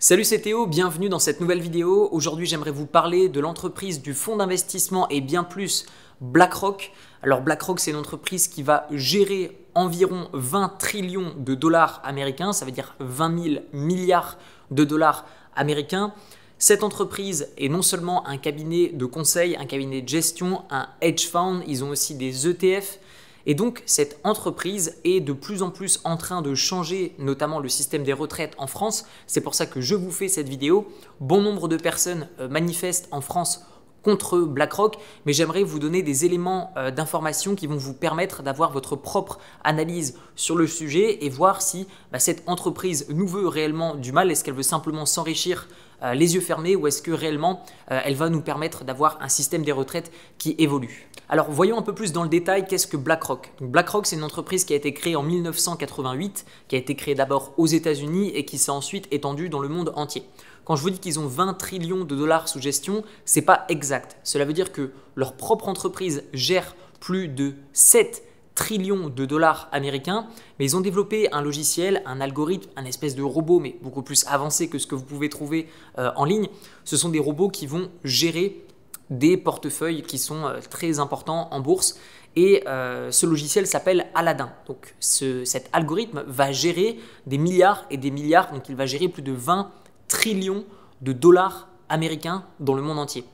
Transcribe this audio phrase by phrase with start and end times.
[0.00, 2.08] Salut c'est Théo, bienvenue dans cette nouvelle vidéo.
[2.12, 5.86] Aujourd'hui j'aimerais vous parler de l'entreprise du fonds d'investissement et bien plus
[6.20, 6.92] BlackRock.
[7.20, 12.64] Alors BlackRock c'est une entreprise qui va gérer environ 20 trillions de dollars américains, ça
[12.64, 14.38] veut dire 20 000 milliards
[14.70, 15.26] de dollars
[15.56, 16.14] américains.
[16.58, 21.26] Cette entreprise est non seulement un cabinet de conseil, un cabinet de gestion, un hedge
[21.26, 23.00] fund, ils ont aussi des ETF.
[23.48, 27.70] Et donc cette entreprise est de plus en plus en train de changer notamment le
[27.70, 29.06] système des retraites en France.
[29.26, 30.86] C'est pour ça que je vous fais cette vidéo.
[31.18, 33.64] Bon nombre de personnes euh, manifestent en France
[34.02, 38.70] contre BlackRock, mais j'aimerais vous donner des éléments euh, d'information qui vont vous permettre d'avoir
[38.70, 43.94] votre propre analyse sur le sujet et voir si bah, cette entreprise nous veut réellement
[43.94, 45.68] du mal, est-ce qu'elle veut simplement s'enrichir
[46.02, 49.62] euh, les yeux fermés ou est-ce que réellement elle va nous permettre d'avoir un système
[49.62, 51.08] des retraites qui évolue?
[51.30, 53.52] Alors voyons un peu plus dans le détail qu'est-ce que BlackRock.
[53.60, 57.52] BlackRock c'est une entreprise qui a été créée en 1988, qui a été créée d'abord
[57.56, 60.24] aux États-Unis et qui s'est ensuite étendue dans le monde entier.
[60.64, 64.18] Quand je vous dis qu'ils ont 20 trillions de dollars sous gestion, c'est pas exact.
[64.22, 68.22] Cela veut dire que leur propre entreprise gère plus de 7
[68.58, 70.26] trillions de dollars américains,
[70.58, 74.26] mais ils ont développé un logiciel, un algorithme, un espèce de robot, mais beaucoup plus
[74.26, 76.48] avancé que ce que vous pouvez trouver euh, en ligne.
[76.84, 78.64] Ce sont des robots qui vont gérer
[79.10, 82.00] des portefeuilles qui sont euh, très importants en bourse.
[82.34, 84.50] Et euh, ce logiciel s'appelle Aladdin.
[84.66, 88.52] Donc cet algorithme va gérer des milliards et des milliards.
[88.52, 89.70] Donc il va gérer plus de 20
[90.08, 90.64] trillions
[91.00, 93.24] de dollars américains dans le monde entier.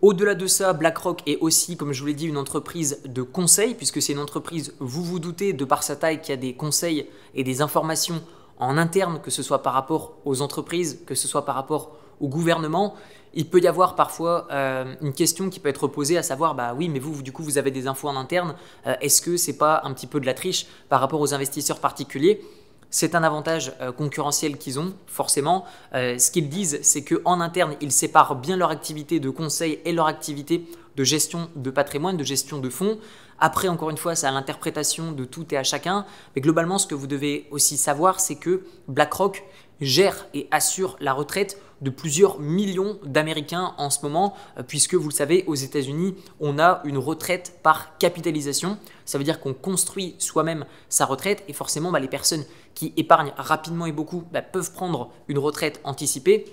[0.00, 3.74] Au-delà de ça, BlackRock est aussi, comme je vous l'ai dit, une entreprise de conseil,
[3.74, 7.06] puisque c'est une entreprise, vous vous doutez, de par sa taille, qui a des conseils
[7.34, 8.22] et des informations
[8.60, 12.28] en interne, que ce soit par rapport aux entreprises, que ce soit par rapport au
[12.28, 12.94] gouvernement,
[13.34, 16.74] il peut y avoir parfois euh, une question qui peut être posée à savoir bah
[16.76, 18.54] oui mais vous du coup vous avez des infos en interne
[18.86, 21.78] euh, est-ce que c'est pas un petit peu de la triche par rapport aux investisseurs
[21.78, 22.40] particuliers?
[22.90, 25.64] C'est un avantage euh, concurrentiel qu'ils ont, forcément.
[25.92, 30.06] ce qu'ils disent, c'est qu'en interne, ils séparent bien leur activité de conseil et leur
[30.06, 32.98] activité de gestion de patrimoine, de gestion de fonds.
[33.40, 36.04] Après, encore une fois, c'est à l'interprétation de tout et à chacun.
[36.34, 39.44] Mais globalement, ce que vous devez aussi savoir, c'est que BlackRock
[39.80, 45.08] gère et assure la retraite de plusieurs millions d'Américains en ce moment, euh, puisque vous
[45.08, 48.78] le savez, aux États-Unis, on a une retraite par capitalisation.
[49.04, 52.44] Ça veut dire qu'on construit soi-même sa retraite et forcément, bah, les personnes
[52.74, 56.44] qui épargnent rapidement et beaucoup bah, peuvent prendre une retraite anticipée.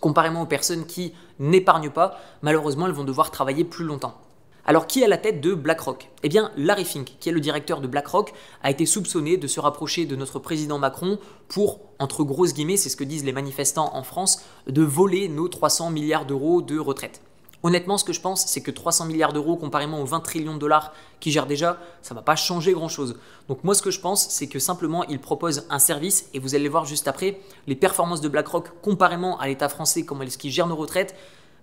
[0.00, 4.20] Comparément aux personnes qui n'épargnent pas, malheureusement, elles vont devoir travailler plus longtemps.
[4.64, 6.08] Alors qui est à la tête de BlackRock?
[6.22, 9.58] Eh bien Larry Fink, qui est le directeur de BlackRock, a été soupçonné de se
[9.58, 11.18] rapprocher de notre président Macron
[11.48, 15.48] pour, entre grosses guillemets, c'est ce que disent les manifestants en France, de voler nos
[15.48, 17.22] 300 milliards d'euros de retraite.
[17.64, 20.58] Honnêtement, ce que je pense, c'est que 300 milliards d'euros comparément aux 20 trillions de
[20.58, 23.18] dollars qu'il gère déjà, ça ne va pas changer grand-chose.
[23.48, 26.54] Donc moi, ce que je pense, c'est que simplement, il propose un service, et vous
[26.54, 30.52] allez voir juste après, les performances de BlackRock comparément à l'État français, comment est-ce qu'il
[30.52, 31.16] gère nos retraites,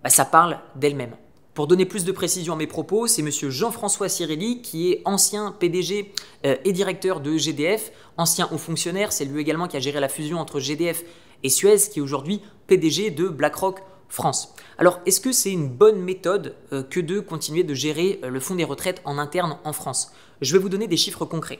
[0.04, 1.16] bah, ça parle d'elle-même.
[1.60, 5.52] Pour donner plus de précision à mes propos, c'est monsieur Jean-François Cirelli qui est ancien
[5.60, 6.14] PDG
[6.46, 10.08] euh, et directeur de GDF, ancien haut fonctionnaire, c'est lui également qui a géré la
[10.08, 11.04] fusion entre GDF
[11.44, 14.56] et Suez, qui est aujourd'hui PDG de BlackRock France.
[14.78, 18.40] Alors, est-ce que c'est une bonne méthode euh, que de continuer de gérer euh, le
[18.40, 20.14] fonds des retraites en interne en France?
[20.40, 21.60] Je vais vous donner des chiffres concrets.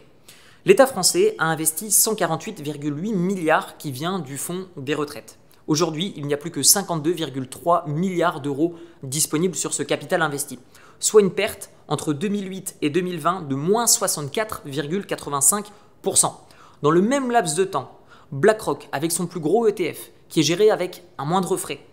[0.64, 5.38] L'État français a investi 148,8 milliards qui vient du fonds des retraites.
[5.70, 10.58] Aujourd'hui, il n'y a plus que 52,3 milliards d'euros disponibles sur ce capital investi,
[11.00, 16.34] soit une perte entre 2008 et 2020 de moins 64,85%.
[16.82, 18.00] Dans le même laps de temps,
[18.32, 21.86] BlackRock, avec son plus gros ETF, qui est géré avec un moindre frais,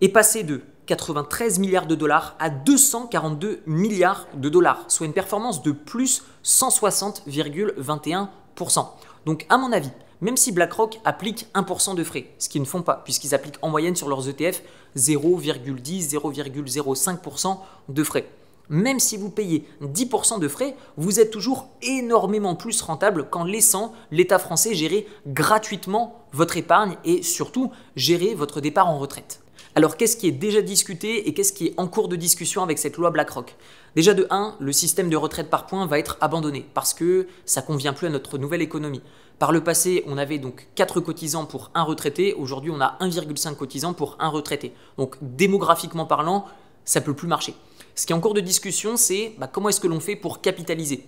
[0.00, 5.62] est passé de 93 milliards de dollars à 242 milliards de dollars, soit une performance
[5.62, 8.86] de plus 160,21%.
[9.26, 12.80] Donc à mon avis, même si BlackRock applique 1% de frais, ce qu'ils ne font
[12.80, 14.62] pas, puisqu'ils appliquent en moyenne sur leurs ETF
[14.96, 18.28] 0,10, 0,05% de frais.
[18.68, 23.92] Même si vous payez 10% de frais, vous êtes toujours énormément plus rentable qu'en laissant
[24.12, 29.41] l'État français gérer gratuitement votre épargne et surtout gérer votre départ en retraite.
[29.74, 32.78] Alors qu'est-ce qui est déjà discuté et qu'est-ce qui est en cours de discussion avec
[32.78, 33.56] cette loi BlackRock?
[33.96, 37.62] Déjà de 1, le système de retraite par points va être abandonné parce que ça
[37.62, 39.00] convient plus à notre nouvelle économie.
[39.38, 43.56] Par le passé, on avait donc 4 cotisants pour un retraité, aujourd'hui on a 1,5
[43.56, 44.74] cotisants pour un retraité.
[44.98, 46.44] Donc démographiquement parlant,
[46.84, 47.54] ça peut plus marcher.
[47.94, 50.42] Ce qui est en cours de discussion, c'est bah, comment est-ce que l'on fait pour
[50.42, 51.06] capitaliser?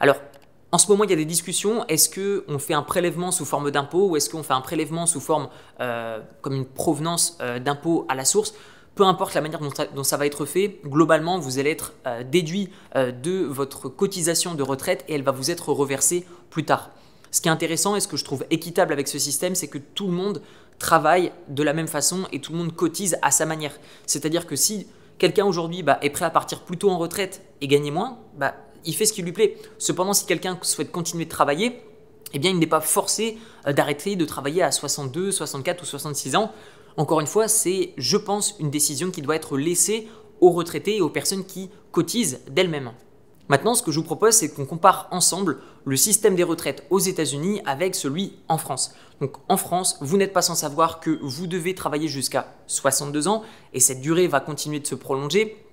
[0.00, 0.16] Alors,
[0.72, 1.86] en ce moment, il y a des discussions.
[1.86, 5.20] Est-ce qu'on fait un prélèvement sous forme d'impôt ou est-ce qu'on fait un prélèvement sous
[5.20, 5.48] forme
[5.80, 8.54] euh, comme une provenance euh, d'impôt à la source?
[8.96, 12.70] Peu importe la manière dont ça, va être fait, globalement, vous allez être euh, déduit
[12.94, 16.90] de votre cotisation de retraite et elle va vous être reversée plus tard.
[17.30, 19.76] Ce qui est intéressant et ce que je trouve équitable avec ce système, c'est que
[19.76, 20.40] tout le monde
[20.78, 23.78] travaille de la même façon et tout le monde cotise à sa manière.
[24.06, 24.86] C'est-à-dire que si
[25.18, 28.54] quelqu'un aujourd'hui bah, est prêt à partir plus tôt en retraite et gagner moins, bah,
[28.86, 29.56] il fait ce qui lui plaît.
[29.78, 31.82] Cependant, si quelqu'un souhaite continuer de travailler,
[32.32, 36.36] eh bien, il n'est pas forcé euh, d'arrêter de travailler à 62, 64 ou 66
[36.36, 36.52] ans.
[36.96, 40.08] Encore une fois, c'est, je pense, une décision qui doit être laissée
[40.40, 42.92] aux retraités et aux personnes qui cotisent d'elles-mêmes.
[43.48, 46.98] Maintenant, ce que je vous propose, c'est qu'on compare ensemble le système des retraites aux
[46.98, 48.92] États-Unis avec celui en France.
[49.20, 53.44] Donc en France, vous n'êtes pas sans savoir que vous devez travailler jusqu'à 62 ans
[53.72, 55.64] et cette durée va continuer de se prolonger.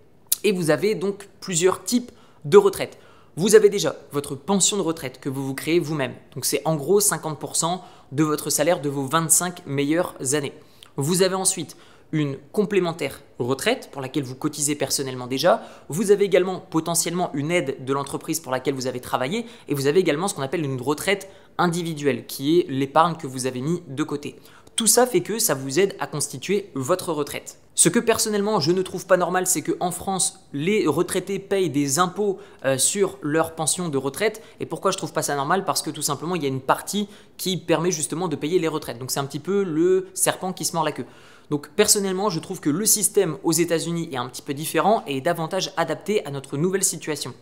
[0.43, 2.11] Et vous avez donc plusieurs types
[2.45, 2.99] de retraites.
[3.35, 6.13] Vous avez déjà votre pension de retraite que vous vous créez vous-même.
[6.35, 7.79] Donc c'est en gros 50%
[8.11, 10.53] de votre salaire de vos 25 meilleures années.
[10.97, 11.75] Vous avez ensuite
[12.11, 15.63] une complémentaire retraite pour laquelle vous cotisez personnellement déjà.
[15.89, 19.87] Vous avez également potentiellement une aide de l'entreprise pour laquelle vous avez travaillé et vous
[19.87, 21.27] avez également ce qu'on appelle une retraite
[21.57, 24.35] individuelle qui est l'épargne que vous avez mis de côté.
[24.75, 27.62] Tout ça fait que ça vous aide à constituer votre retraite.
[27.75, 31.97] Ce que personnellement je ne trouve pas normal, c'est qu'en France, les retraités payent des
[31.97, 34.43] impôts euh, sur leur pension de retraite.
[34.59, 35.65] Et pourquoi je trouve pas ça normal?
[35.65, 38.67] Parce que tout simplement, il y a une partie qui permet justement de payer les
[38.67, 38.99] retraites.
[38.99, 41.05] Donc c'est un petit peu le serpent qui se mord la queue.
[41.49, 45.19] Donc personnellement, je trouve que le système aux États-Unis est un petit peu différent et
[45.19, 47.33] davantage adapté à notre nouvelle situation.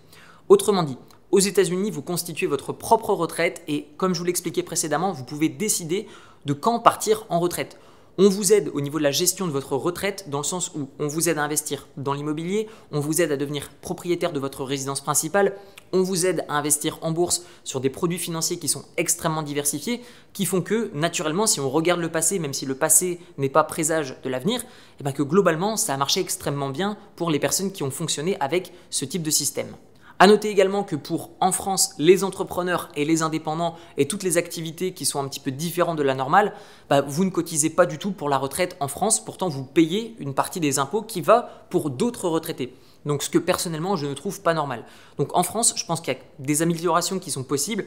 [0.47, 0.97] Autrement dit,
[1.31, 5.49] aux États-Unis, vous constituez votre propre retraite et comme je vous l'expliquais précédemment, vous pouvez
[5.49, 6.07] décider
[6.45, 7.77] de quand partir en retraite.
[8.17, 10.89] On vous aide au niveau de la gestion de votre retraite dans le sens où
[10.99, 14.65] on vous aide à investir dans l'immobilier, on vous aide à devenir propriétaire de votre
[14.65, 15.55] résidence principale,
[15.93, 20.01] on vous aide à investir en bourse sur des produits financiers qui sont extrêmement diversifiés,
[20.33, 23.63] qui font que naturellement si on regarde le passé, même si le passé n'est pas
[23.63, 24.61] présage de l'avenir,
[24.99, 28.35] eh bien que globalement ça a marché extrêmement bien pour les personnes qui ont fonctionné
[28.41, 29.73] avec ce type de système.
[30.21, 34.37] À noter également que pour en France, les entrepreneurs et les indépendants et toutes les
[34.37, 36.53] activités qui sont un petit peu différentes de la normale,
[36.91, 39.19] bah, vous ne cotisez pas du tout pour la retraite en France.
[39.25, 42.75] Pourtant, vous payez une partie des impôts qui va pour d'autres retraités.
[43.03, 44.85] Donc, ce que personnellement, je ne trouve pas normal.
[45.17, 47.85] Donc, en France, je pense qu'il y a des améliorations qui sont possibles.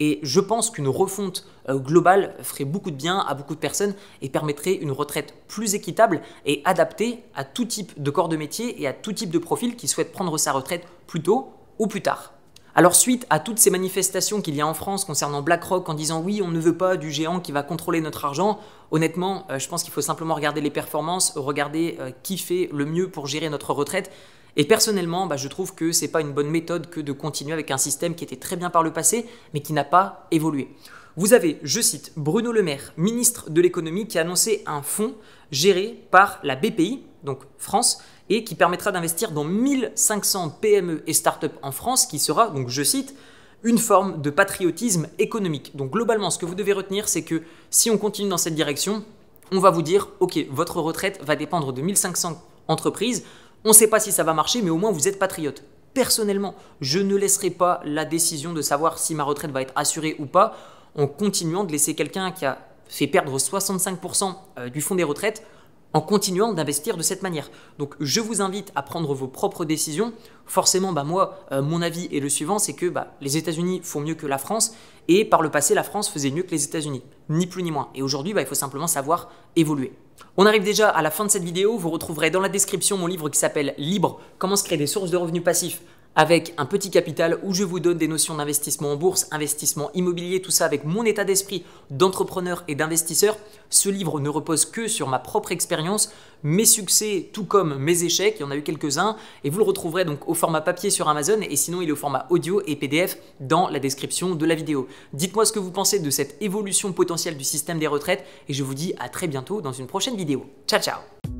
[0.00, 3.94] Et je pense qu'une refonte euh, globale ferait beaucoup de bien à beaucoup de personnes
[4.22, 8.82] et permettrait une retraite plus équitable et adaptée à tout type de corps de métier
[8.82, 12.02] et à tout type de profil qui souhaite prendre sa retraite plus tôt ou plus
[12.02, 12.32] tard.
[12.74, 16.20] Alors suite à toutes ces manifestations qu'il y a en France concernant BlackRock en disant
[16.20, 19.66] oui on ne veut pas du géant qui va contrôler notre argent, honnêtement euh, je
[19.66, 23.48] pense qu'il faut simplement regarder les performances, regarder euh, qui fait le mieux pour gérer
[23.48, 24.10] notre retraite.
[24.56, 27.52] Et personnellement, bah, je trouve que ce n'est pas une bonne méthode que de continuer
[27.52, 30.68] avec un système qui était très bien par le passé, mais qui n'a pas évolué.
[31.16, 35.14] Vous avez, je cite, Bruno Le Maire, ministre de l'économie, qui a annoncé un fonds
[35.50, 41.46] géré par la BPI, donc France, et qui permettra d'investir dans 1500 PME et startups
[41.62, 43.14] en France, qui sera, donc je cite,
[43.62, 45.76] une forme de patriotisme économique.
[45.76, 49.04] Donc globalement, ce que vous devez retenir, c'est que si on continue dans cette direction,
[49.52, 53.24] on va vous dire, ok, votre retraite va dépendre de 1500 entreprises,
[53.64, 55.62] on ne sait pas si ça va marcher, mais au moins vous êtes patriote.
[55.94, 60.16] Personnellement, je ne laisserai pas la décision de savoir si ma retraite va être assurée
[60.18, 60.56] ou pas
[60.94, 62.58] en continuant de laisser quelqu'un qui a
[62.88, 65.44] fait perdre 65% euh, du fonds des retraites
[65.92, 67.50] en continuant d'investir de cette manière.
[67.78, 70.12] Donc je vous invite à prendre vos propres décisions.
[70.44, 74.00] Forcément, bah, moi, euh, mon avis est le suivant, c'est que bah, les États-Unis font
[74.00, 74.74] mieux que la France,
[75.08, 77.88] et par le passé, la France faisait mieux que les États-Unis, ni plus ni moins.
[77.94, 79.92] Et aujourd'hui, bah, il faut simplement savoir évoluer.
[80.36, 83.06] On arrive déjà à la fin de cette vidéo, vous retrouverez dans la description mon
[83.06, 85.82] livre qui s'appelle Libre, comment se créer des sources de revenus passifs
[86.16, 90.40] avec un petit capital où je vous donne des notions d'investissement en bourse, investissement immobilier,
[90.40, 93.36] tout ça avec mon état d'esprit d'entrepreneur et d'investisseur.
[93.68, 96.10] Ce livre ne repose que sur ma propre expérience,
[96.42, 99.64] mes succès tout comme mes échecs, il y en a eu quelques-uns, et vous le
[99.64, 102.76] retrouverez donc au format papier sur Amazon, et sinon il est au format audio et
[102.76, 104.88] PDF dans la description de la vidéo.
[105.12, 108.64] Dites-moi ce que vous pensez de cette évolution potentielle du système des retraites, et je
[108.64, 110.46] vous dis à très bientôt dans une prochaine vidéo.
[110.66, 111.35] Ciao ciao